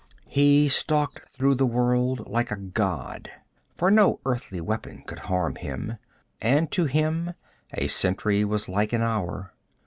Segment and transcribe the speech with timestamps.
[0.25, 3.29] He stalked through the world like a god,
[3.75, 5.97] for no earthly weapon could harm him,
[6.41, 7.35] and to him
[7.75, 9.53] a century was like an hour.